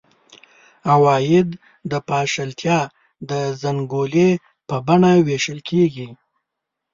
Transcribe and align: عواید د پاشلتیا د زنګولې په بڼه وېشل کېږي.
عواید 0.91 1.49
د 1.91 1.93
پاشلتیا 2.09 2.79
د 3.29 3.31
زنګولې 3.61 4.29
په 4.67 4.75
بڼه 4.87 5.11
وېشل 5.27 5.59
کېږي. 5.69 6.09